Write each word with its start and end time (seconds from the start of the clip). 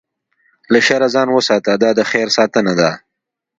له 0.71 0.79
شره 0.87 1.07
ځان 1.15 1.27
وساته، 1.31 1.71
دا 1.83 1.89
د 1.97 2.01
خیر 2.11 2.27
ساتنه 2.37 2.73
ده. 2.79 2.91